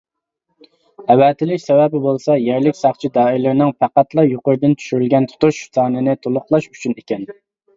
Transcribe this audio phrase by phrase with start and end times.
[1.15, 7.31] ئەۋەتىلىش سەۋەبى بولسا يەرلىك ساقچى دائىرىلىرىنىڭ پەقەتلا يۇقىرىدىن چۈشۈرگەن تۇتۇش سانىنى تولۇقلاش ئۈچۈن ئىكەن.